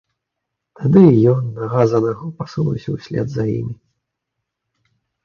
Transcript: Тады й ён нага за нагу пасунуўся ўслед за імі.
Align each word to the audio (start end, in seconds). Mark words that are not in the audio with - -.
Тады 0.77 1.01
й 1.09 1.17
ён 1.33 1.51
нага 1.59 1.81
за 1.91 1.99
нагу 2.05 2.27
пасунуўся 2.39 2.89
ўслед 2.95 3.27
за 3.35 3.43
імі. 3.59 3.75